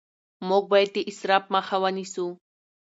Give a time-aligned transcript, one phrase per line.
[0.47, 2.25] موږ باید د اسراف مخه ونیسو